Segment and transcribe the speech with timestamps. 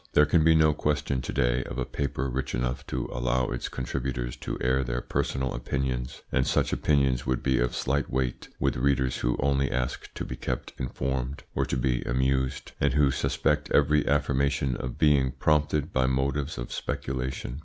[0.13, 3.69] There can be no question to day of a paper rich enough to allow its
[3.69, 8.77] contributors to air their personal opinions, and such opinions would be of slight weight with
[8.77, 13.69] readers who only ask to be kept informed or to be amused, and who suspect
[13.71, 17.59] every affirmation of being prompted by motives of speculation.